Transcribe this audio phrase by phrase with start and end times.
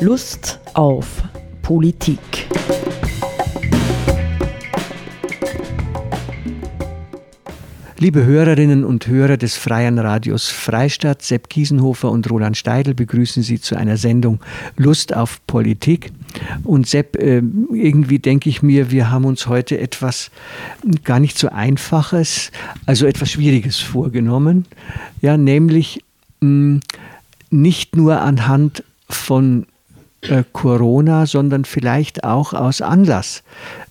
[0.00, 1.24] Lust auf
[1.60, 2.20] Politik.
[7.98, 13.60] Liebe Hörerinnen und Hörer des Freien Radios Freistadt, Sepp Kiesenhofer und Roland Steidl begrüßen Sie
[13.60, 14.38] zu einer Sendung
[14.76, 16.12] Lust auf Politik.
[16.62, 17.42] Und Sepp, äh,
[17.72, 20.30] irgendwie denke ich mir, wir haben uns heute etwas
[21.02, 22.52] gar nicht so Einfaches,
[22.86, 24.64] also etwas Schwieriges vorgenommen.
[25.20, 26.04] Ja, nämlich
[26.38, 26.82] mh,
[27.50, 29.66] nicht nur anhand von
[30.22, 33.42] äh, Corona, sondern vielleicht auch aus Anlass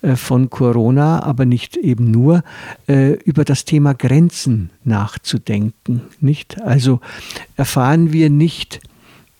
[0.02, 2.42] äh, von Corona, aber nicht eben nur,
[2.86, 6.02] äh, über das Thema Grenzen nachzudenken.
[6.20, 6.60] Nicht?
[6.60, 7.00] Also
[7.56, 8.80] erfahren wir nicht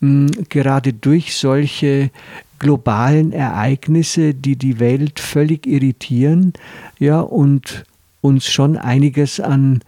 [0.00, 2.10] mh, gerade durch solche
[2.58, 6.52] globalen Ereignisse, die die Welt völlig irritieren,
[6.98, 7.84] ja, und
[8.20, 9.80] uns schon einiges an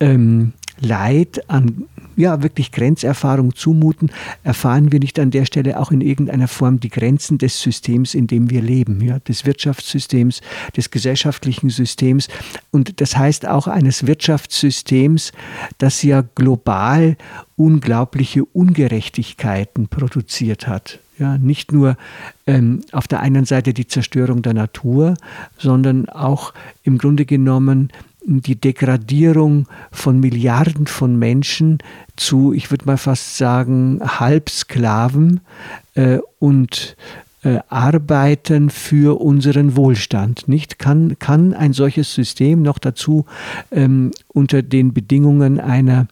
[0.00, 1.86] ähm, Leid, an
[2.18, 4.10] ja, wirklich Grenzerfahrung zumuten,
[4.42, 8.26] erfahren wir nicht an der Stelle auch in irgendeiner Form die Grenzen des Systems, in
[8.26, 10.40] dem wir leben, ja, des Wirtschaftssystems,
[10.76, 12.28] des gesellschaftlichen Systems
[12.72, 15.32] und das heißt auch eines Wirtschaftssystems,
[15.78, 17.16] das ja global
[17.56, 20.98] unglaubliche Ungerechtigkeiten produziert hat.
[21.18, 21.96] Ja, nicht nur
[22.46, 25.14] ähm, auf der einen Seite die Zerstörung der Natur,
[25.56, 27.92] sondern auch im Grunde genommen
[28.24, 31.78] die Degradierung von Milliarden von Menschen
[32.16, 35.40] zu, ich würde mal fast sagen, Halbsklaven
[35.94, 36.96] äh, und
[37.44, 40.48] äh, arbeiten für unseren Wohlstand.
[40.48, 43.26] Nicht kann, kann ein solches System noch dazu
[43.70, 46.08] ähm, unter den Bedingungen einer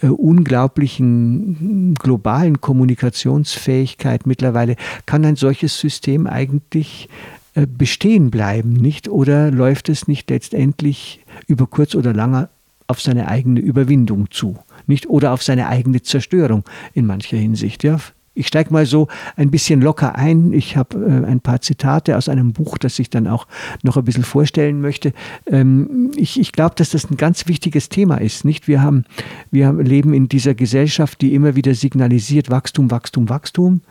[0.00, 7.08] äh, unglaublichen globalen Kommunikationsfähigkeit mittlerweile, kann ein solches System eigentlich
[7.54, 9.08] bestehen bleiben, nicht?
[9.08, 12.48] Oder läuft es nicht letztendlich über kurz oder lang
[12.86, 15.08] auf seine eigene Überwindung zu, nicht?
[15.08, 16.64] Oder auf seine eigene Zerstörung
[16.94, 17.98] in mancher Hinsicht, ja?
[18.34, 20.54] Ich steige mal so ein bisschen locker ein.
[20.54, 23.46] Ich habe äh, ein paar Zitate aus einem Buch, das ich dann auch
[23.82, 25.12] noch ein bisschen vorstellen möchte.
[25.46, 28.46] Ähm, ich ich glaube, dass das ein ganz wichtiges Thema ist.
[28.46, 28.68] Nicht?
[28.68, 29.04] Wir, haben,
[29.50, 33.82] wir haben, leben in dieser Gesellschaft, die immer wieder signalisiert Wachstum, Wachstum, Wachstum.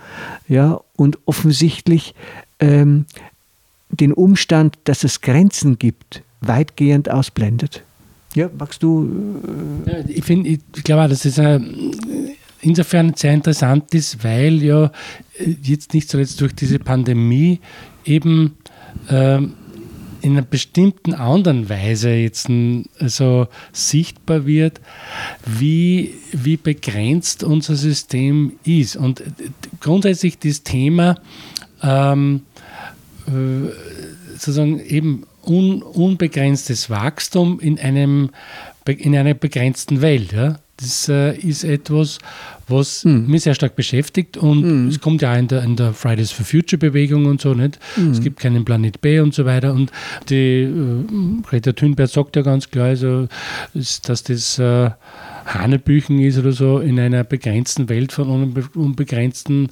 [0.47, 0.81] Ja?
[0.95, 2.15] Und offensichtlich
[2.59, 3.05] ähm,
[3.91, 7.83] den Umstand, dass es Grenzen gibt, weitgehend ausblendet.
[8.33, 9.43] Ja, magst du?
[9.85, 11.59] Äh ja, ich finde, ich glaube, dass es äh,
[12.61, 14.85] insofern sehr interessant ist, weil ja
[15.37, 17.59] äh, jetzt nicht zuletzt durch diese Pandemie
[18.05, 18.55] eben
[19.09, 19.39] äh,
[20.23, 22.47] in einer bestimmten anderen Weise jetzt
[22.99, 24.79] also sichtbar wird,
[25.45, 28.95] wie, wie begrenzt unser System ist.
[28.95, 29.23] Und
[29.79, 31.15] grundsätzlich das Thema
[31.81, 32.50] ähm, äh,
[34.33, 38.29] sozusagen eben un, unbegrenztes Wachstum in, einem,
[38.85, 40.33] in einer begrenzten Welt.
[40.33, 40.59] Ja?
[40.77, 42.17] Das äh, ist etwas,
[42.67, 43.27] was mhm.
[43.27, 44.87] mich sehr stark beschäftigt und mhm.
[44.87, 47.77] es kommt ja auch in der, in der Fridays for Future Bewegung und so nicht.
[47.97, 48.11] Mhm.
[48.11, 49.91] Es gibt keinen Planet B und so weiter und
[50.29, 53.27] die äh, Greta Thunberg sagt ja ganz klar, also,
[53.73, 54.89] dass das äh,
[55.53, 59.69] Hanebüchen ist oder so, in einer begrenzten Welt von unbe unbegrenzten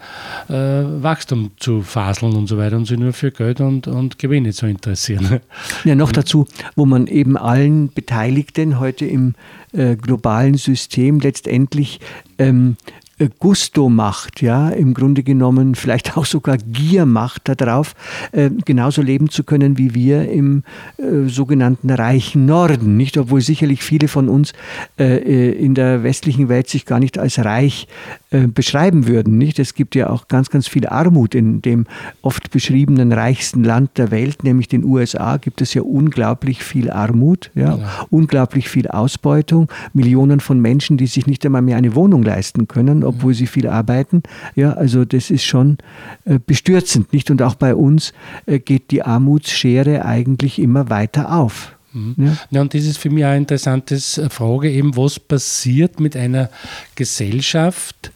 [0.47, 4.51] äh, Wachstum zu faseln und so weiter und sich nur für Geld und, und Gewinne
[4.53, 5.39] zu interessieren.
[5.85, 6.45] Ja, noch dazu,
[6.75, 9.35] wo man eben allen Beteiligten heute im
[9.72, 12.00] äh, globalen System letztendlich
[12.38, 17.94] ähm, äh, Gusto macht, ja, im Grunde genommen vielleicht auch sogar Gier macht darauf,
[18.31, 20.63] äh, genauso leben zu können wie wir im
[20.97, 23.18] äh, sogenannten reichen Norden, nicht?
[23.18, 24.53] Obwohl sicherlich viele von uns
[24.97, 27.88] äh, äh in der westlichen Welt sich gar nicht als reich
[28.31, 29.59] äh, beschreiben würden, nicht?
[29.59, 31.88] Es gibt ja auch ganz, ganz viel Armut in dem
[32.22, 37.51] oft beschriebenen reichsten Land der Welt, nämlich den USA, gibt es ja unglaublich viel Armut,
[37.53, 38.07] ja, ja.
[38.09, 43.03] unglaublich viel Ausbeutung, Millionen von Menschen, die sich nicht einmal mehr eine Wohnung leisten können
[43.09, 44.23] obwohl sie viel arbeiten.
[44.55, 45.77] Ja, also das ist schon
[46.25, 47.29] äh, bestürzend, nicht?
[47.31, 48.13] Und auch bei uns
[48.45, 51.75] äh, geht die Armutsschere eigentlich immer weiter auf.
[51.93, 52.15] Mhm.
[52.17, 52.37] Ja.
[52.51, 52.61] ja.
[52.61, 56.49] und das ist für mich eine interessante äh, Frage, eben was passiert mit einer
[56.95, 58.11] Gesellschaft,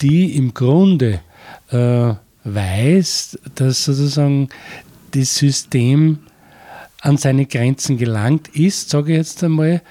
[0.00, 1.20] die im Grunde
[1.70, 2.14] äh,
[2.44, 4.48] weiß, dass sozusagen
[5.12, 6.18] das System
[7.02, 9.82] an seine Grenzen gelangt ist, sage ich jetzt einmal,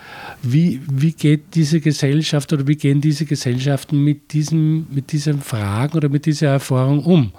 [0.41, 5.97] wie, wie geht diese Gesellschaft oder wie gehen diese Gesellschaften mit, diesem, mit diesen Fragen
[5.97, 7.31] oder mit dieser Erfahrung um?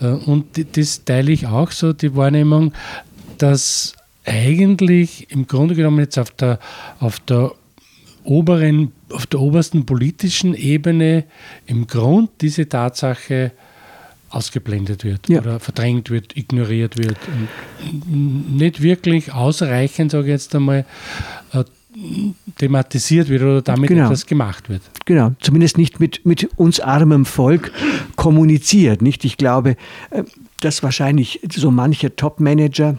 [0.00, 0.46] Äh, und
[0.76, 2.72] das teile ich auch so, die Wahrnehmung,
[3.36, 3.94] dass
[4.24, 6.58] eigentlich im Grunde genommen jetzt auf der,
[6.98, 7.52] auf der
[8.24, 11.24] oberen, auf der obersten politischen Ebene
[11.66, 13.52] im Grund diese Tatsache
[14.30, 15.40] ausgeblendet wird ja.
[15.40, 17.16] oder verdrängt wird, ignoriert wird.
[17.28, 20.84] Und nicht wirklich ausreichend, sage ich jetzt einmal,
[21.52, 21.64] äh,
[22.58, 24.04] thematisiert wird oder damit genau.
[24.04, 24.82] etwas gemacht wird.
[25.04, 27.72] Genau, zumindest nicht mit, mit uns armem Volk
[28.16, 29.02] kommuniziert.
[29.02, 29.24] Nicht?
[29.24, 29.76] Ich glaube,
[30.10, 30.22] äh,
[30.60, 32.98] dass wahrscheinlich so mancher Top-Manager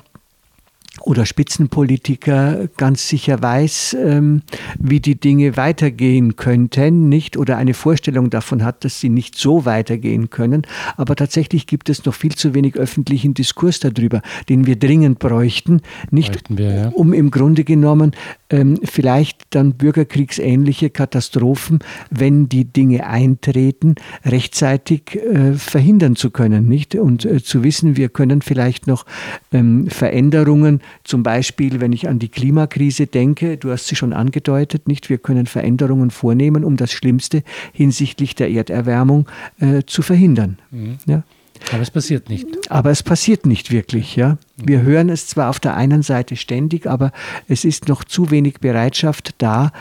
[1.02, 4.42] oder Spitzenpolitiker ganz sicher weiß, ähm,
[4.78, 9.66] wie die Dinge weitergehen könnten, nicht oder eine Vorstellung davon hat, dass sie nicht so
[9.66, 10.64] weitergehen können.
[10.98, 15.82] Aber tatsächlich gibt es noch viel zu wenig öffentlichen Diskurs darüber, den wir dringend bräuchten,
[16.12, 16.90] nicht wir, ja.
[16.90, 18.12] um im Grunde genommen
[18.50, 21.80] ähm, vielleicht dann bürgerkriegsähnliche Katastrophen,
[22.10, 28.10] wenn die Dinge eintreten, rechtzeitig äh, verhindern zu können, nicht und äh, zu wissen, wir
[28.10, 29.06] können vielleicht noch
[29.52, 34.88] ähm, Veränderungen zum Beispiel, wenn ich an die Klimakrise denke, du hast sie schon angedeutet,
[34.88, 35.10] nicht?
[35.10, 37.44] Wir können Veränderungen vornehmen, um das Schlimmste
[37.74, 39.28] hinsichtlich der Erderwärmung
[39.60, 40.58] äh, zu verhindern.
[40.72, 40.98] Mhm.
[41.06, 41.24] Ja?
[41.72, 42.72] Aber es passiert nicht.
[42.72, 44.38] Aber es passiert nicht wirklich, ja.
[44.64, 47.12] Wir hören es zwar auf der einen Seite ständig, aber
[47.48, 49.72] es ist noch zu wenig Bereitschaft da,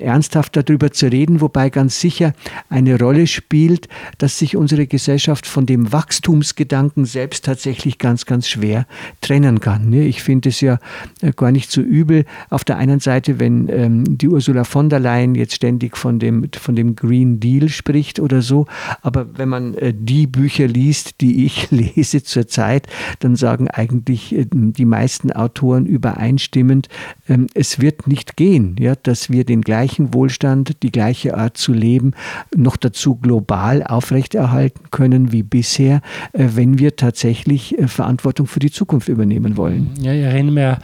[0.00, 2.32] ernsthaft darüber zu reden, wobei ganz sicher
[2.68, 3.88] eine Rolle spielt,
[4.18, 8.86] dass sich unsere Gesellschaft von dem Wachstumsgedanken selbst tatsächlich ganz, ganz schwer
[9.20, 9.88] trennen kann.
[9.90, 10.04] Ne?
[10.04, 10.78] Ich finde es ja
[11.20, 12.24] äh, gar nicht so übel.
[12.50, 16.48] Auf der einen Seite, wenn ähm, die Ursula von der Leyen jetzt ständig von dem,
[16.52, 18.66] von dem Green Deal spricht oder so,
[19.00, 22.86] aber wenn man äh, die Bücher liest, die ich lese zurzeit,
[23.20, 26.88] dann sagen eigentlich äh, die meisten Autoren übereinstimmend,
[27.28, 31.72] ähm, es wird nicht gehen, ja, dass wir den gleichen Wohlstand, die gleiche Art zu
[31.72, 32.12] leben,
[32.54, 36.00] noch dazu global aufrechterhalten können wie bisher,
[36.32, 39.90] äh, wenn wir tatsächlich äh, Verantwortung für die Zukunft übernehmen wollen.
[40.00, 40.76] Ja, ich erinnere mich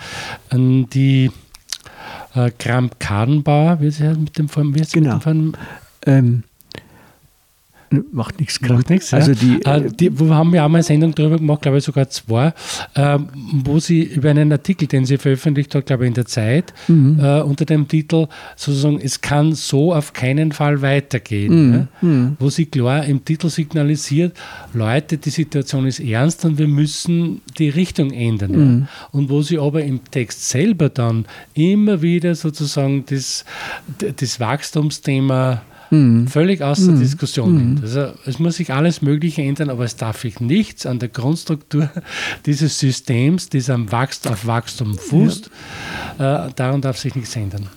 [0.51, 1.31] an die
[2.35, 5.15] äh, Kramp-Karrenbauer, wie sie mit dem wie genau.
[5.17, 5.53] mit dem
[6.07, 6.43] ähm,
[8.13, 9.15] Macht nichts Macht nichts.
[9.15, 11.85] Also die, äh, die, wo haben wir auch mal eine Sendung darüber gemacht, glaube ich
[11.85, 12.53] sogar zwei,
[12.95, 13.19] äh,
[13.53, 17.19] wo sie über einen Artikel, den sie veröffentlicht hat, glaube ich in der Zeit, mhm.
[17.21, 18.27] äh, unter dem Titel
[18.57, 21.75] sozusagen, es kann so auf keinen Fall weitergehen, mhm.
[21.75, 22.37] Ja, mhm.
[22.39, 24.37] wo sie klar im Titel signalisiert,
[24.75, 28.53] Leute, die Situation ist ernst und wir müssen die Richtung ändern.
[28.53, 28.59] Ja.
[28.59, 28.89] Mhm.
[29.13, 31.25] Und wo sie aber im Text selber dann
[31.55, 33.45] immer wieder sozusagen das,
[34.17, 36.27] das Wachstumsthema mhm.
[36.27, 37.01] völlig außer mhm.
[37.01, 37.79] Diskussion mhm.
[37.83, 41.91] Also es muss sich alles Mögliche ändern, aber es darf sich nichts an der Grundstruktur
[42.47, 45.51] dieses Systems, das am Wachstum, auf Wachstum fußt,
[46.19, 46.47] ja.
[46.47, 47.69] äh, daran darf sich nichts ändern.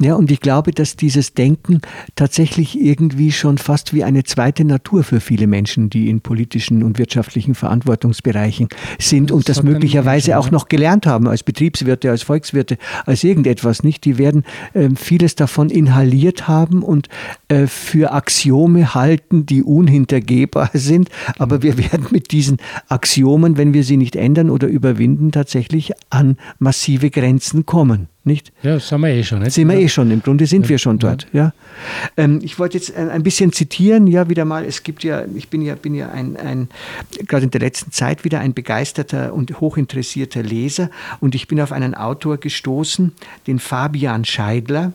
[0.00, 1.80] Ja, und ich glaube, dass dieses Denken
[2.14, 6.98] tatsächlich irgendwie schon fast wie eine zweite Natur für viele Menschen, die in politischen und
[6.98, 8.68] wirtschaftlichen Verantwortungsbereichen
[8.98, 13.24] sind das und das möglicherweise Menschen, auch noch gelernt haben als Betriebswirte, als Volkswirte, als
[13.24, 14.04] irgendetwas nicht.
[14.04, 14.44] Die werden
[14.74, 17.08] äh, vieles davon inhaliert haben und
[17.48, 21.08] äh, für Axiome halten, die unhintergehbar sind.
[21.38, 26.36] Aber wir werden mit diesen Axiomen, wenn wir sie nicht ändern oder überwinden, tatsächlich an
[26.58, 28.08] massive Grenzen kommen.
[28.26, 28.52] Nicht?
[28.62, 29.40] Ja, das sind wir eh schon.
[29.40, 29.52] Nicht?
[29.52, 30.70] Sind wir eh schon, im Grunde sind ja.
[30.70, 31.26] wir schon dort.
[31.34, 31.52] Ja.
[32.16, 35.50] Ähm, ich wollte jetzt ein, ein, bisschen zitieren, ja, wieder mal, es gibt ja, ich
[35.50, 36.68] bin ja, bin ja ein, ein
[37.26, 40.90] gerade in der letzten Zeit wieder ein begeisterter und hochinteressierter Leser
[41.20, 43.12] und ich bin auf einen Autor gestoßen,
[43.46, 44.94] den Fabian Scheidler.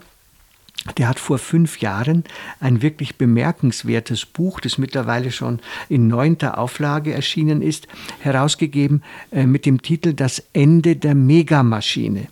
[0.97, 2.23] Der hat vor fünf Jahren
[2.59, 7.87] ein wirklich bemerkenswertes Buch, das mittlerweile schon in neunter Auflage erschienen ist,
[8.21, 12.27] herausgegeben äh, mit dem Titel Das Ende der Megamaschine.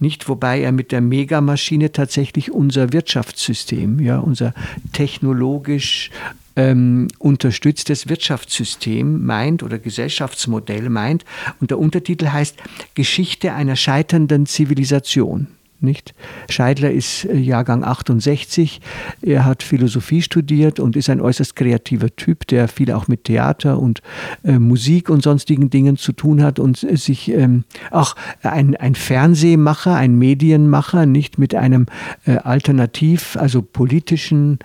[0.00, 4.54] Nicht, wobei er mit der Megamaschine tatsächlich unser Wirtschaftssystem, ja, unser
[4.92, 6.10] technologisch
[6.56, 11.24] ähm, unterstütztes Wirtschaftssystem meint oder Gesellschaftsmodell meint.
[11.60, 12.56] Und der Untertitel heißt
[12.94, 15.48] Geschichte einer scheiternden Zivilisation
[15.84, 16.14] nicht?
[16.48, 18.80] Scheidler ist äh, Jahrgang 68.
[19.22, 23.78] Er hat Philosophie studiert und ist ein äußerst kreativer Typ, der viel auch mit Theater
[23.78, 24.02] und
[24.42, 28.94] äh, Musik und sonstigen Dingen zu tun hat und äh, sich ähm, auch ein, ein
[28.94, 31.86] Fernsehmacher, ein Medienmacher, nicht mit einem
[32.26, 34.58] äh, alternativ, also politischen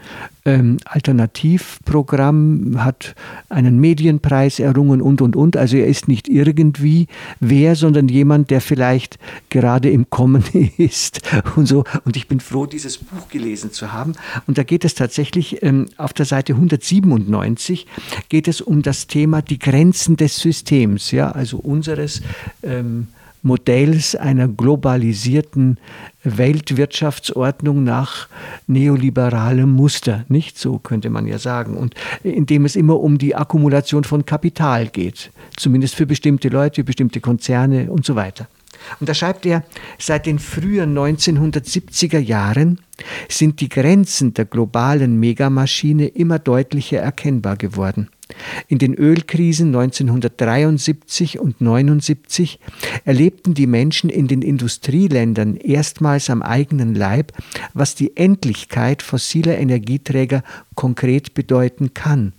[0.50, 3.16] ähm, Alternativprogramm, hat
[3.50, 5.56] einen Medienpreis errungen und, und, und.
[5.58, 7.08] Also er ist nicht irgendwie
[7.40, 10.44] wer, sondern jemand, der vielleicht gerade im Kommen
[10.78, 11.22] ist
[11.56, 11.84] und so.
[12.06, 14.14] Und ich bin froh, dieses Buch gelesen zu haben.
[14.48, 17.86] Und da geht es tatsächlich ähm, auf der Seite 197
[18.30, 22.22] geht es um das Thema die Grenzen des Systems, ja, also unseres
[22.64, 23.08] ähm,
[23.42, 25.78] Modells einer globalisierten
[26.24, 28.28] Weltwirtschaftsordnung nach
[28.68, 34.04] neoliberalem Muster, nicht so könnte man ja sagen, und indem es immer um die Akkumulation
[34.04, 38.48] von Kapital geht, zumindest für bestimmte Leute, bestimmte Konzerne und so weiter.
[39.00, 39.64] Und da schreibt er,
[39.98, 42.80] seit den frühen 1970er Jahren
[43.28, 48.10] sind die Grenzen der globalen Megamaschine immer deutlicher erkennbar geworden.
[48.68, 52.60] In den Ölkrisen 1973 und 1979
[53.06, 57.34] erlebten die Menschen in den Industrieländern erstmals am eigenen Leib,
[57.74, 60.44] was die Endlichkeit fossiler Energieträger
[60.76, 62.34] konkret bedeuten kann.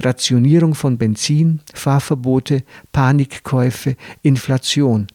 [0.00, 5.06] Rationierung von Benzin, Fahrverbote, Panikkäufe, Inflation.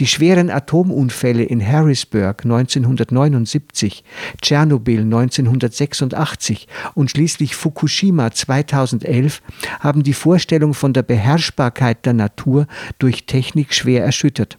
[0.00, 4.04] Die schweren Atomunfälle in Harrisburg 1979,
[4.40, 9.42] Tschernobyl 1986 und schließlich Fukushima 2011
[9.80, 12.66] haben die Vorstellung von der Beherrschbarkeit der Natur
[12.98, 14.58] durch Technik schwer erschüttert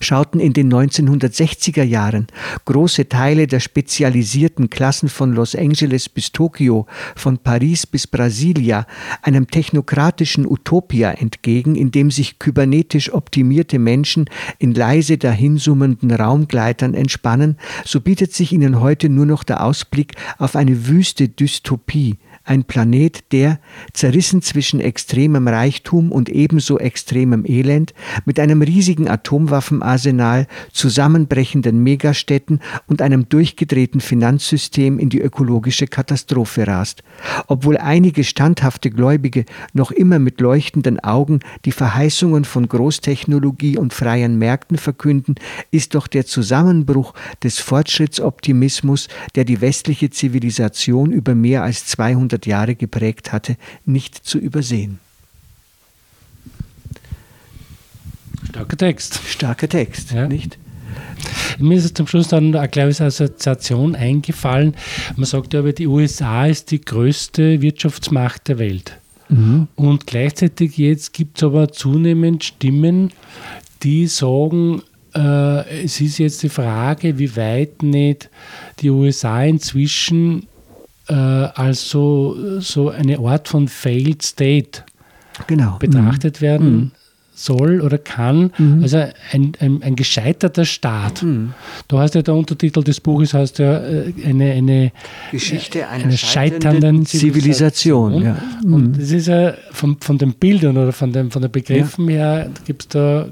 [0.00, 2.26] schauten in den 1960er Jahren
[2.64, 6.86] große Teile der spezialisierten Klassen von Los Angeles bis Tokio,
[7.16, 8.86] von Paris bis Brasilia
[9.22, 14.26] einem technokratischen Utopia entgegen, in dem sich kybernetisch optimierte Menschen
[14.58, 20.56] in leise dahinsummenden Raumgleitern entspannen, so bietet sich ihnen heute nur noch der Ausblick auf
[20.56, 23.60] eine wüste Dystopie, ein Planet, der,
[23.92, 27.94] zerrissen zwischen extremem Reichtum und ebenso extremem Elend,
[28.24, 37.02] mit einem riesigen Atomwaffenarsenal, zusammenbrechenden Megastädten und einem durchgedrehten Finanzsystem in die ökologische Katastrophe rast.
[37.46, 44.38] Obwohl einige standhafte Gläubige noch immer mit leuchtenden Augen die Verheißungen von Großtechnologie und freien
[44.38, 45.36] Märkten verkünden,
[45.70, 52.46] ist doch der Zusammenbruch des Fortschrittsoptimismus, der die westliche Zivilisation über mehr als 200 200
[52.46, 54.98] Jahre geprägt hatte, nicht zu übersehen.
[58.48, 59.20] Starker Text.
[59.26, 60.26] Starker Text, ja.
[60.28, 60.58] nicht?
[61.58, 64.74] Mir ist zum Schluss dann eine kleine Assoziation eingefallen.
[65.16, 68.98] Man sagt ja, aber die USA ist die größte Wirtschaftsmacht der Welt.
[69.28, 69.68] Mhm.
[69.76, 73.12] Und gleichzeitig jetzt gibt es aber zunehmend Stimmen,
[73.82, 74.82] die sagen,
[75.14, 78.28] äh, es ist jetzt die Frage, wie weit nicht
[78.80, 80.46] die USA inzwischen
[81.08, 84.82] äh, als so, so eine Art von Failed State
[85.46, 85.76] genau.
[85.78, 86.44] betrachtet mhm.
[86.44, 86.90] werden mhm.
[87.34, 88.52] soll oder kann.
[88.58, 88.82] Mhm.
[88.82, 88.98] Also
[89.32, 91.22] ein, ein, ein, gescheiterter Staat.
[91.22, 91.54] Mhm.
[91.88, 94.92] Da heißt ja der Untertitel des Buches heißt ja äh, eine, eine
[95.30, 98.12] Geschichte einer, einer scheiternden Zivilisation.
[98.12, 98.22] Zivilisation.
[98.22, 98.36] Ja.
[98.64, 98.98] Und mhm.
[98.98, 102.16] das ist ja von, von den Bildern oder von, dem, von den Begriffen ja.
[102.16, 103.26] her gibt es da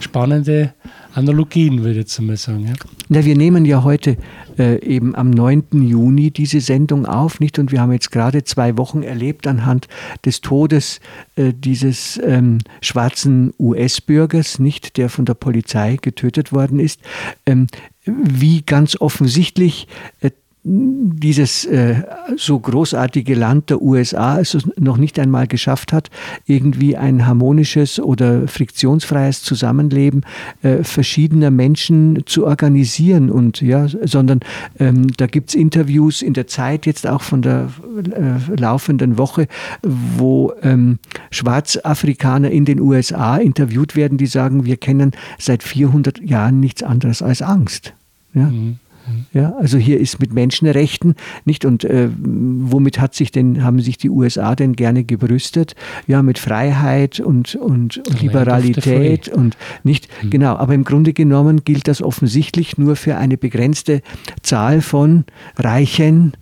[0.00, 0.72] spannende
[1.18, 2.66] Analogien, würde ich jetzt mal sagen.
[2.66, 2.74] Ja.
[3.08, 4.16] Na, wir nehmen ja heute
[4.58, 5.64] äh, eben am 9.
[5.72, 7.58] Juni diese Sendung auf, nicht?
[7.58, 9.88] Und wir haben jetzt gerade zwei Wochen erlebt anhand
[10.24, 11.00] des Todes
[11.36, 17.00] äh, dieses ähm, schwarzen US-Bürgers, nicht, der von der Polizei getötet worden ist,
[17.46, 17.66] ähm,
[18.04, 19.88] wie ganz offensichtlich
[20.20, 20.30] äh,
[20.64, 22.02] dieses äh,
[22.36, 26.10] so großartige Land der USA es noch nicht einmal geschafft hat,
[26.46, 30.22] irgendwie ein harmonisches oder friktionsfreies Zusammenleben
[30.62, 34.40] äh, verschiedener Menschen zu organisieren und ja, sondern
[34.78, 39.46] ähm, da gibt es Interviews in der Zeit jetzt auch von der äh, laufenden Woche,
[39.82, 40.98] wo ähm,
[41.30, 47.22] Schwarzafrikaner in den USA interviewt werden, die sagen, wir kennen seit 400 Jahren nichts anderes
[47.22, 47.94] als Angst.
[48.34, 48.46] Ja?
[48.46, 48.78] Mhm.
[49.32, 53.98] Ja, also hier ist mit Menschenrechten nicht und äh, womit hat sich denn haben sich
[53.98, 55.74] die USA denn gerne gebrüstet?
[56.06, 60.30] Ja, mit Freiheit und und, und Liberalität und nicht mhm.
[60.30, 60.56] genau.
[60.56, 64.02] Aber im Grunde genommen gilt das offensichtlich nur für eine begrenzte
[64.42, 65.24] Zahl von
[65.56, 66.32] reichen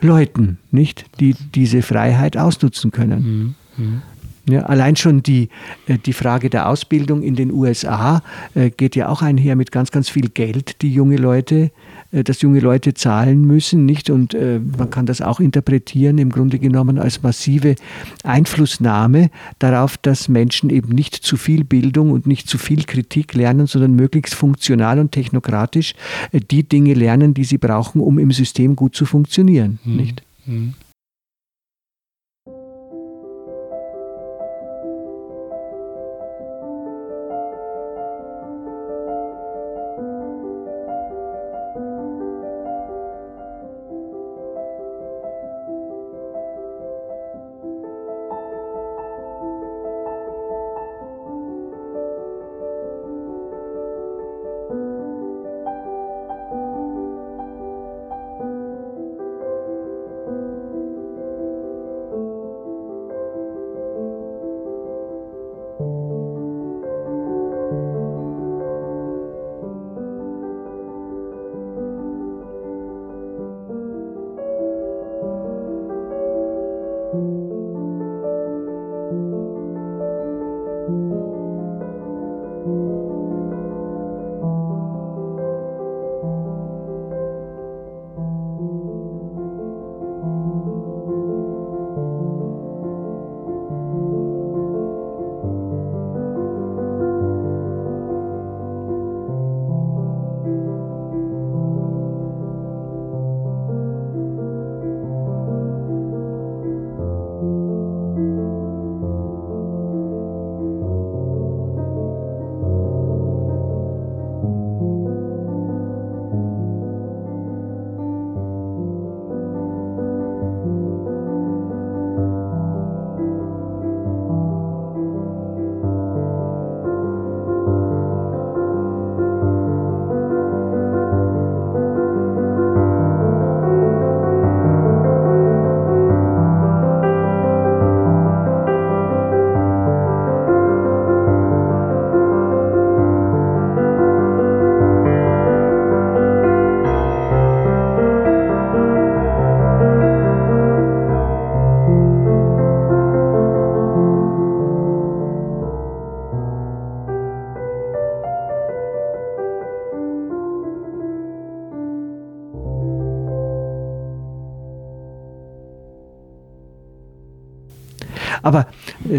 [0.00, 3.54] Leuten, nicht, die diese Freiheit ausnutzen können.
[3.76, 3.84] Mhm.
[3.84, 4.02] Mhm.
[4.50, 5.48] Ja, allein schon die,
[5.86, 8.22] äh, die Frage der Ausbildung in den USA
[8.54, 11.70] äh, geht ja auch einher mit ganz, ganz viel Geld, die junge Leute
[12.12, 14.10] äh, dass junge Leute zahlen müssen, nicht?
[14.10, 17.76] Und man kann das auch interpretieren, im Grunde genommen als massive
[18.24, 23.66] Einflussnahme darauf, dass Menschen eben nicht zu viel Bildung und nicht zu viel Kritik lernen,
[23.66, 25.94] sondern möglichst funktional und technokratisch
[26.32, 29.96] die Dinge lernen, die sie brauchen, um im System gut zu funktionieren, mhm.
[29.96, 30.22] nicht?
[30.46, 30.74] Mhm.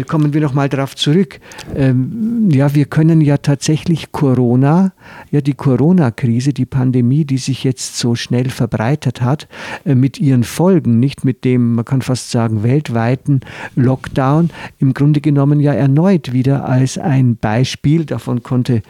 [0.04, 1.40] kommen wir nochmal darauf zurück.
[1.74, 4.92] Ähm, ja, wir können ja tatsächlich Corona,
[5.30, 9.48] ja, die Corona-Krise, die Pandemie, die sich jetzt so schnell verbreitet hat,
[9.84, 13.40] äh, mit ihren Folgen, nicht mit dem, man kann fast sagen, weltweiten
[13.74, 18.82] Lockdown, im Grunde genommen ja erneut wieder als ein Beispiel, davon konnte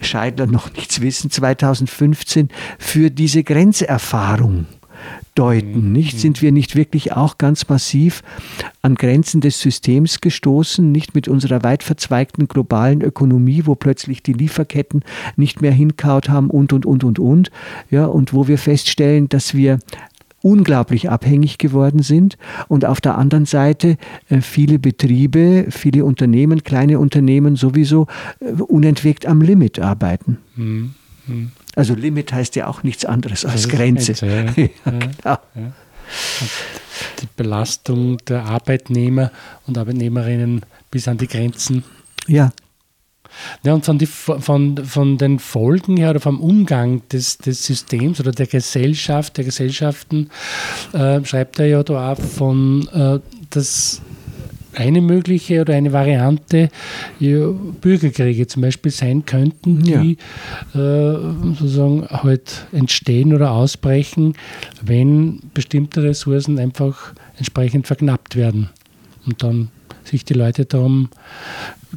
[0.00, 2.48] Scheidler noch nichts wissen, 2015
[2.78, 4.66] für diese Grenzerfahrung
[5.38, 5.86] deuten.
[5.86, 5.92] Mhm.
[5.92, 6.18] Nicht?
[6.18, 8.22] Sind wir nicht wirklich auch ganz massiv
[8.82, 14.32] an Grenzen des Systems gestoßen, nicht mit unserer weit verzweigten globalen Ökonomie, wo plötzlich die
[14.32, 15.04] Lieferketten
[15.36, 17.50] nicht mehr hinkaut haben und, und, und, und, und.
[17.90, 19.78] Ja, und wo wir feststellen, dass wir
[20.40, 23.96] unglaublich abhängig geworden sind und auf der anderen Seite
[24.28, 28.06] äh, viele Betriebe, viele Unternehmen, kleine Unternehmen sowieso
[28.40, 30.38] äh, unentwegt am Limit arbeiten.
[30.56, 30.94] Mhm.
[31.78, 34.12] Also Limit heißt ja auch nichts anderes als Grenze.
[34.14, 34.90] Grenze ja.
[35.24, 35.62] ja, ja.
[37.22, 39.30] Die Belastung der Arbeitnehmer
[39.64, 41.84] und Arbeitnehmerinnen bis an die Grenzen.
[42.26, 42.50] Ja.
[43.62, 48.18] Ja, und von, die, von, von den Folgen her oder vom Umgang des, des Systems
[48.18, 50.30] oder der Gesellschaft, der Gesellschaften,
[50.92, 54.02] äh, schreibt er ja da auch von, äh, dass
[54.78, 56.68] eine mögliche oder eine Variante
[57.18, 57.48] ja,
[57.80, 60.18] Bürgerkriege zum Beispiel sein könnten, die
[60.74, 61.14] ja.
[61.14, 64.34] äh, sozusagen halt entstehen oder ausbrechen,
[64.82, 68.70] wenn bestimmte Ressourcen einfach entsprechend verknappt werden
[69.26, 69.68] und dann
[70.04, 71.08] sich die Leute darum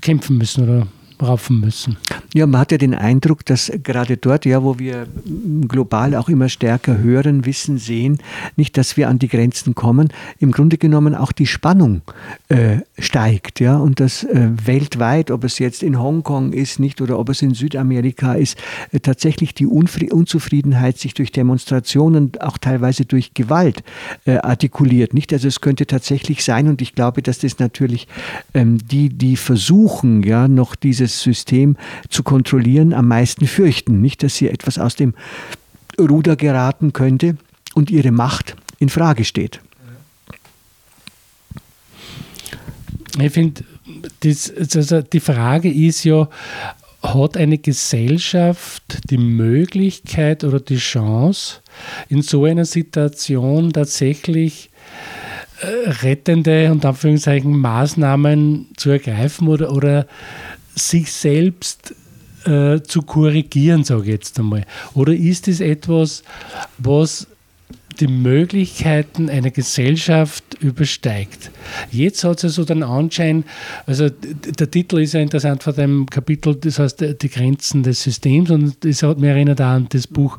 [0.01, 0.87] kämpfen müssen oder
[1.21, 1.97] raufen müssen.
[2.33, 5.07] Ja, man hat ja den Eindruck, dass gerade dort, ja, wo wir
[5.67, 8.19] global auch immer stärker hören, wissen, sehen,
[8.55, 12.01] nicht, dass wir an die Grenzen kommen, im Grunde genommen auch die Spannung
[12.49, 17.19] äh, steigt, ja, und dass äh, weltweit, ob es jetzt in Hongkong ist, nicht, oder
[17.19, 18.57] ob es in Südamerika ist,
[18.91, 23.83] äh, tatsächlich die Unfri Unzufriedenheit sich durch Demonstrationen, auch teilweise durch Gewalt
[24.25, 25.33] äh, artikuliert, nicht?
[25.33, 28.07] Also es könnte tatsächlich sein, und ich glaube, dass das natürlich
[28.53, 31.77] ähm, die, die versuchen, ja, noch dieses dieses System
[32.09, 34.01] zu kontrollieren, am meisten fürchten.
[34.01, 35.13] Nicht, dass hier etwas aus dem
[35.99, 37.37] Ruder geraten könnte
[37.73, 39.59] und ihre Macht in Frage steht.
[43.19, 43.63] Ich finde,
[44.73, 46.29] also die Frage ist ja,
[47.03, 51.57] hat eine Gesellschaft die Möglichkeit oder die Chance,
[52.09, 54.69] in so einer Situation tatsächlich
[55.61, 60.07] äh, rettende und Anführungszeichen Maßnahmen zu ergreifen oder, oder
[60.75, 61.93] sich selbst
[62.45, 64.65] äh, zu korrigieren, sage ich jetzt einmal?
[64.93, 66.23] Oder ist es etwas,
[66.77, 67.27] was
[67.99, 71.51] die Möglichkeiten einer Gesellschaft übersteigt.
[71.91, 73.43] Jetzt hat es also den Anschein,
[73.85, 78.49] also der Titel ist ja interessant von dem Kapitel, das heißt die Grenzen des Systems
[78.49, 80.37] und es hat mich erinnert an das Buch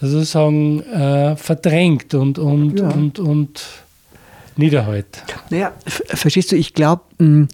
[0.00, 2.88] sozusagen äh, verdrängt und, und, ja.
[2.88, 3.64] und, und
[4.56, 5.22] niederhält.
[5.50, 7.48] Naja, verstehst du, ich glaube, hm,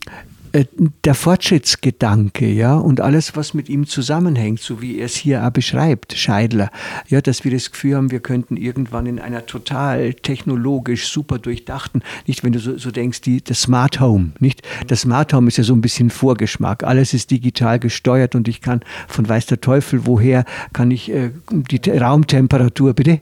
[1.04, 5.50] der Fortschrittsgedanke, ja, und alles, was mit ihm zusammenhängt, so wie er es hier auch
[5.50, 6.70] beschreibt, Scheidler,
[7.08, 12.02] ja, dass wir das Gefühl haben, wir könnten irgendwann in einer total technologisch super durchdachten,
[12.26, 14.62] nicht, wenn du so, so denkst, die, das Smart Home, nicht?
[14.86, 16.84] Das Smart Home ist ja so ein bisschen Vorgeschmack.
[16.84, 21.30] Alles ist digital gesteuert und ich kann von weiß der Teufel woher, kann ich äh,
[21.50, 23.20] die Raumtemperatur, bitte?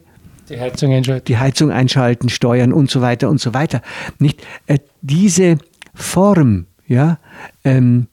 [0.49, 1.25] Die Heizung einschalten.
[1.27, 3.83] Die Heizung einschalten, steuern und so weiter und so weiter.
[4.19, 4.47] Nicht?
[4.67, 5.59] Äh, diese
[5.95, 7.19] Form ja,
[7.65, 8.07] ähm,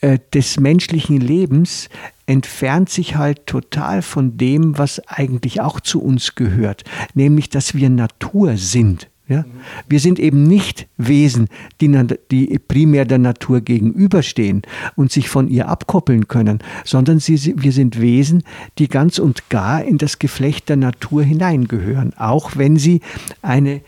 [0.00, 1.88] äh, des menschlichen Lebens
[2.26, 7.90] entfernt sich halt total von dem, was eigentlich auch zu uns gehört, nämlich dass wir
[7.90, 9.08] Natur sind.
[9.28, 9.44] Ja?
[9.88, 11.48] Wir sind eben nicht Wesen,
[11.80, 11.88] die,
[12.30, 14.62] die, primär der Natur gegenüberstehen
[14.96, 18.42] und sich von ihr abkoppeln können, sondern sie, wir sind Wesen,
[18.78, 23.00] die ganz und gar in das Geflecht der Natur hineingehören, auch wenn sie
[23.42, 23.82] eine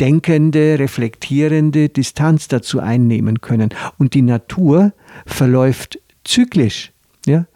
[0.00, 3.70] denkende, reflektierende Distanz dazu einnehmen können.
[3.98, 4.92] Und die Natur
[5.26, 6.92] verläuft zyklisch.
[7.26, 7.46] Ja?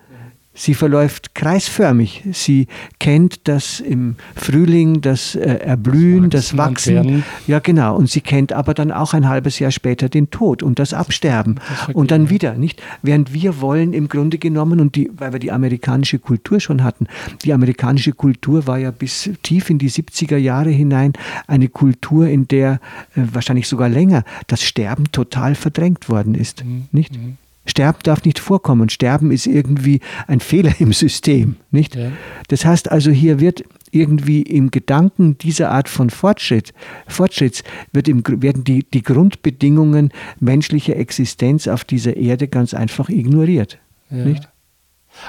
[0.59, 2.25] Sie verläuft kreisförmig.
[2.33, 2.67] Sie
[2.99, 6.97] kennt das im Frühling, das äh, Erblühen, das Wachsen.
[6.97, 7.25] Wachsen.
[7.47, 7.97] Ja, genau.
[7.97, 11.61] Und sie kennt aber dann auch ein halbes Jahr später den Tod und das Absterben.
[11.87, 12.83] Das und dann wieder, nicht?
[13.03, 17.07] Während wir wollen im Grunde genommen, und die, weil wir die amerikanische Kultur schon hatten,
[17.45, 21.13] die amerikanische Kultur war ja bis tief in die 70er Jahre hinein
[21.47, 22.81] eine Kultur, in der
[23.15, 26.65] äh, wahrscheinlich sogar länger das Sterben total verdrängt worden ist.
[26.65, 26.87] Mhm.
[26.91, 27.17] Nicht?
[27.17, 27.37] Mhm.
[27.69, 28.89] Sterben darf nicht vorkommen.
[28.89, 31.95] Sterben ist irgendwie ein Fehler im System, nicht?
[31.95, 32.13] Ja.
[32.49, 36.73] Das heißt also, hier wird irgendwie im Gedanken dieser Art von Fortschritt,
[37.07, 43.79] Fortschritts wird im, werden die, die Grundbedingungen menschlicher Existenz auf dieser Erde ganz einfach ignoriert,
[44.11, 44.25] ja.
[44.25, 44.49] nicht?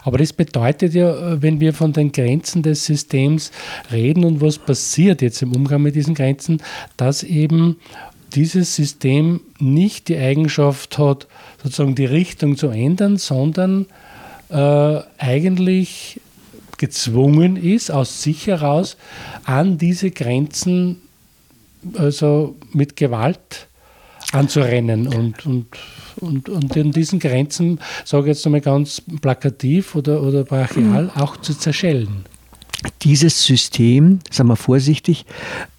[0.03, 3.51] Aber das bedeutet ja, wenn wir von den Grenzen des Systems
[3.91, 6.61] reden und was passiert jetzt im Umgang mit diesen Grenzen,
[6.95, 7.77] dass eben
[8.33, 11.27] dieses System nicht die Eigenschaft hat,
[11.63, 13.87] sozusagen die Richtung zu ändern, sondern
[14.49, 16.19] äh, eigentlich
[16.77, 18.97] gezwungen ist, aus sich heraus
[19.43, 21.01] an diese Grenzen
[21.95, 23.67] also mit Gewalt
[24.31, 25.67] anzurennen und, und,
[26.17, 31.37] und, und in diesen Grenzen, sage ich jetzt nochmal ganz plakativ oder, oder brachial, auch
[31.37, 32.25] zu zerschellen.
[33.01, 35.25] Dieses System, sagen wir vorsichtig,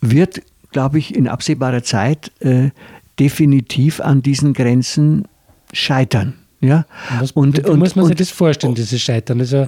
[0.01, 2.71] wird glaube ich, in absehbarer Zeit äh,
[3.19, 5.27] definitiv an diesen Grenzen
[5.73, 6.35] scheitern.
[6.61, 6.85] Ja?
[7.19, 9.41] Was, und, und, muss man sich und, das vorstellen, dieses Scheitern?
[9.41, 9.67] Also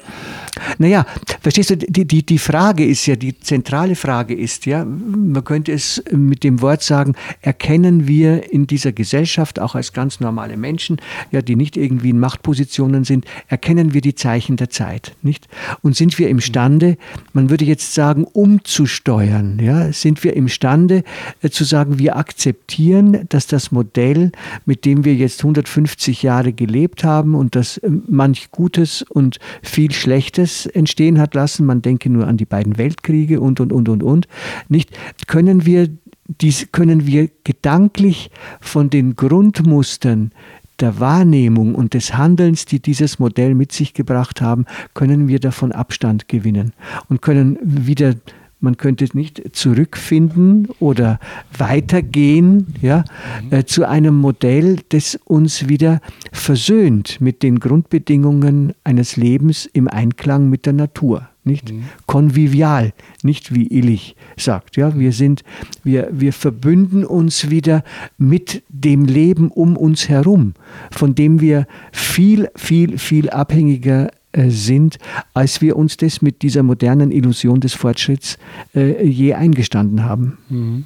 [0.79, 1.07] naja,
[1.41, 5.73] verstehst du, die, die, die Frage ist ja, die zentrale Frage ist ja, man könnte
[5.73, 11.01] es mit dem Wort sagen, erkennen wir in dieser Gesellschaft, auch als ganz normale Menschen,
[11.31, 15.49] ja, die nicht irgendwie in Machtpositionen sind, erkennen wir die Zeichen der Zeit, nicht?
[15.81, 16.99] Und sind wir imstande,
[17.33, 19.93] man würde jetzt sagen, umzusteuern, ja?
[19.93, 21.05] Sind wir imstande
[21.41, 24.33] äh, zu sagen, wir akzeptieren, dass das Modell,
[24.67, 29.39] mit dem wir jetzt 150 Jahre gelebt erlebt haben und das äh, manch Gutes und
[29.63, 33.89] viel Schlechtes entstehen hat lassen, man denke nur an die beiden Weltkriege und, und, und,
[33.89, 34.27] und, und,
[34.69, 34.91] nicht,
[35.29, 35.89] können wir,
[36.27, 40.33] dies, können wir gedanklich von den Grundmustern
[40.81, 44.65] der Wahrnehmung und des Handelns, die dieses Modell mit sich gebracht haben,
[44.95, 46.73] können wir davon Abstand gewinnen
[47.09, 48.15] und können wieder
[48.63, 51.19] man könnte nicht zurückfinden oder
[51.57, 53.05] weitergehen ja,
[53.43, 53.53] mhm.
[53.53, 60.49] äh, zu einem Modell, das uns wieder versöhnt mit den Grundbedingungen eines Lebens im Einklang
[60.49, 61.29] mit der Natur.
[61.45, 61.85] Nicht mhm.
[62.07, 62.93] konvivial,
[63.25, 64.77] nicht wie Illich sagt.
[64.77, 65.43] Ja, wir sind,
[65.83, 67.83] wir, wir verbünden uns wieder
[68.17, 70.55] mit dem Leben um uns herum,
[70.93, 74.99] von dem wir viel, viel, viel abhängiger sind,
[75.35, 78.39] als wir uns das mit dieser modernen Illusion des Fortschritts
[78.75, 80.39] äh, je eingestanden haben.
[80.49, 80.85] Mhm.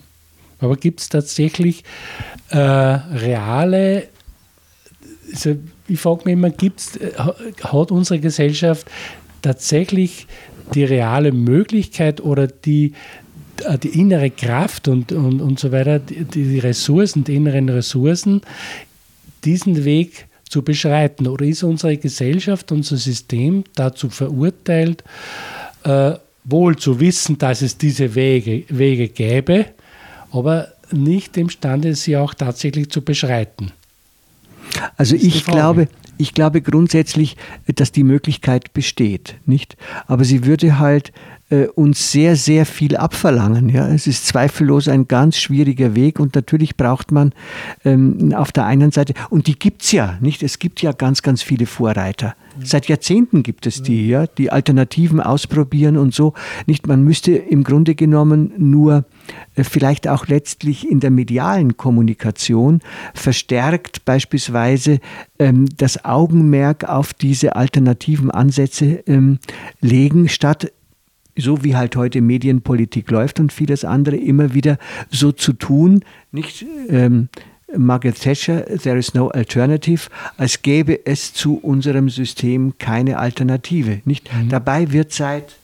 [0.59, 1.85] Aber gibt es tatsächlich
[2.51, 4.09] äh, reale,
[5.33, 5.57] also
[5.87, 8.87] ich frage mich immer, gibt's, äh, hat unsere Gesellschaft
[9.43, 10.27] tatsächlich
[10.75, 12.95] die reale Möglichkeit oder die,
[13.65, 18.41] äh, die innere Kraft und, und, und so weiter, die, die Ressourcen, die inneren Ressourcen,
[19.45, 21.27] diesen Weg zu beschreiten?
[21.27, 25.05] Oder ist unsere Gesellschaft, unser System dazu verurteilt,
[25.85, 26.13] äh,
[26.45, 29.67] wohl zu wissen, dass es diese Wege, Wege gäbe,
[30.31, 33.73] aber nicht imstande, sie auch tatsächlich zu beschreiten?
[34.97, 39.77] Also ich glaube, ich glaube grundsätzlich, dass die Möglichkeit besteht, nicht?
[40.07, 41.13] Aber sie würde halt
[41.49, 43.69] äh, uns sehr, sehr viel abverlangen.
[43.69, 43.89] Ja?
[43.89, 47.33] Es ist zweifellos ein ganz schwieriger Weg und natürlich braucht man
[47.85, 50.43] ähm, auf der einen Seite, und die gibt es ja, nicht?
[50.43, 52.35] Es gibt ja ganz, ganz viele Vorreiter.
[52.63, 56.33] Seit Jahrzehnten gibt es die, ja, die Alternativen ausprobieren und so.
[56.67, 59.05] Nicht, man müsste im Grunde genommen nur
[59.55, 62.81] äh, vielleicht auch letztlich in der medialen Kommunikation
[63.15, 65.01] verstärkt beispielsweise
[65.39, 69.39] ähm, das Augenmerk auf diese alternativen Ansätze ähm,
[69.81, 70.73] legen, statt
[71.37, 74.79] so wie halt heute Medienpolitik läuft und vieles andere immer wieder
[75.11, 77.29] so zu tun, nicht ähm,
[77.77, 84.01] Margaret Thatcher, There is no alternative, als gäbe es zu unserem System keine Alternative.
[84.05, 84.33] Nicht?
[84.33, 84.49] Mhm.
[84.49, 85.57] Dabei wird seit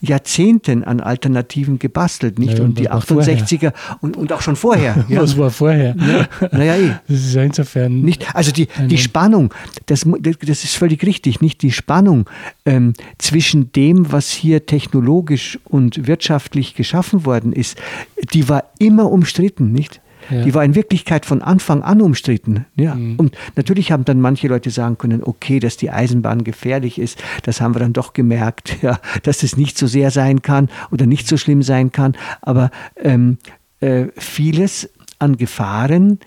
[0.00, 2.58] Jahrzehnten an Alternativen gebastelt, nicht?
[2.58, 4.96] Ja, und, die 68er und, und auch schon vorher.
[5.08, 5.22] Ja.
[5.22, 5.94] Was war vorher?
[5.96, 6.48] Ja.
[6.50, 6.90] Naja, eh.
[7.06, 8.00] Das ist insofern.
[8.00, 8.34] Nicht?
[8.34, 9.54] Also die, die Spannung,
[9.86, 11.62] das, das ist völlig richtig, nicht?
[11.62, 12.28] Die Spannung
[12.64, 17.78] ähm, zwischen dem, was hier technologisch und wirtschaftlich geschaffen worden ist,
[18.32, 20.00] die war immer umstritten, nicht?
[20.30, 20.42] Ja.
[20.42, 22.66] Die war in Wirklichkeit von Anfang an umstritten.
[22.76, 22.94] Ja.
[22.94, 23.16] Mhm.
[23.16, 27.60] Und natürlich haben dann manche Leute sagen können, okay, dass die Eisenbahn gefährlich ist, das
[27.60, 31.28] haben wir dann doch gemerkt, ja, dass es nicht so sehr sein kann oder nicht
[31.28, 32.16] so schlimm sein kann.
[32.42, 32.70] Aber
[33.02, 33.38] ähm,
[33.80, 36.18] äh, vieles an Gefahren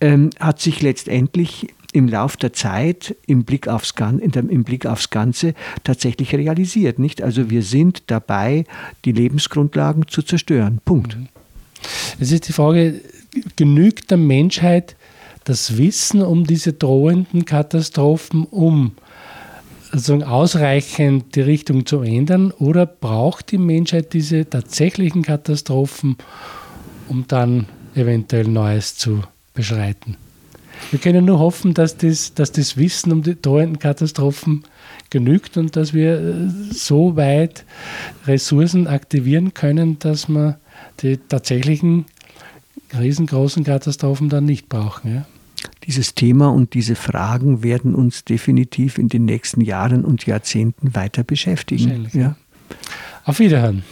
[0.00, 5.54] ähm, hat sich letztendlich im Lauf der Zeit im Blick, aufs, im Blick aufs Ganze
[5.84, 6.98] tatsächlich realisiert.
[6.98, 7.22] Nicht?
[7.22, 8.64] Also wir sind dabei,
[9.04, 10.80] die Lebensgrundlagen zu zerstören.
[10.84, 11.16] Punkt.
[11.16, 11.28] Mhm.
[12.18, 13.00] Es ist die Frage,
[13.56, 14.96] genügt der Menschheit
[15.44, 18.92] das Wissen um diese drohenden Katastrophen, um
[19.92, 26.16] sozusagen ausreichend die Richtung zu ändern, oder braucht die Menschheit diese tatsächlichen Katastrophen,
[27.08, 29.22] um dann eventuell Neues zu
[29.54, 30.16] beschreiten?
[30.90, 34.64] Wir können nur hoffen, dass das, dass das Wissen um die drohenden Katastrophen
[35.10, 37.64] genügt und dass wir äh, so weit
[38.26, 40.58] Ressourcen aktivieren können, dass wir
[41.02, 42.06] die tatsächlichen
[42.98, 45.14] riesengroßen Katastrophen dann nicht brauchen.
[45.14, 45.26] Ja?
[45.86, 51.24] Dieses Thema und diese Fragen werden uns definitiv in den nächsten Jahren und Jahrzehnten weiter
[51.24, 52.08] beschäftigen.
[52.12, 52.36] Ja.
[53.24, 53.82] Auf Wiederhören.